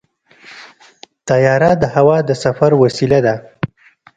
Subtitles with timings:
[1.27, 3.35] طیاره د هوا د سفر وسیله ده.